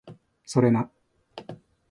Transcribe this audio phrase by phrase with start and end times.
[0.47, 0.89] それな